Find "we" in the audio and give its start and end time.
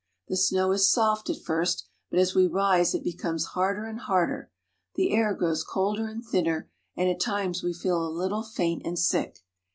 2.33-2.47, 7.61-7.71